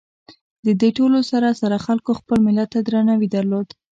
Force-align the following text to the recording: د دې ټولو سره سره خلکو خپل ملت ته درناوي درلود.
د 0.65 0.67
دې 0.81 0.89
ټولو 0.97 1.19
سره 1.31 1.49
سره 1.61 1.83
خلکو 1.85 2.11
خپل 2.19 2.37
ملت 2.47 2.69
ته 2.73 2.79
درناوي 2.87 3.27
درلود. 3.35 3.67